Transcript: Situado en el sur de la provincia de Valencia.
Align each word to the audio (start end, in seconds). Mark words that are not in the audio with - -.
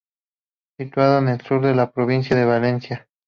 Situado 0.79 1.19
en 1.19 1.27
el 1.27 1.41
sur 1.41 1.61
de 1.63 1.75
la 1.75 1.91
provincia 1.91 2.35
de 2.35 2.43
Valencia. 2.45 3.07